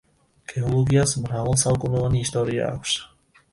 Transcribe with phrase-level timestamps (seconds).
[0.53, 2.99] გეოლოგიას მრავალსაუკუნოვანი ისტორია აქვს.